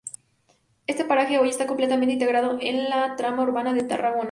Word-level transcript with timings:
Este 0.87 1.05
paraje 1.05 1.37
hoy 1.37 1.49
está 1.49 1.67
completamente 1.67 2.11
integrado 2.13 2.57
en 2.59 2.89
la 2.89 3.15
trama 3.15 3.43
urbana 3.43 3.71
de 3.71 3.83
Tarragona. 3.83 4.19